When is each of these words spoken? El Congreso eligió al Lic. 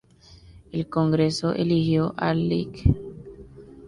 El 0.71 0.89
Congreso 0.89 1.53
eligió 1.53 2.15
al 2.17 2.49
Lic. 2.49 2.87